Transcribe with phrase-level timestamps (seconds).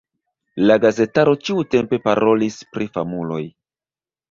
[0.69, 3.41] La gazetaro ĉiutempe parolis pri famuloj.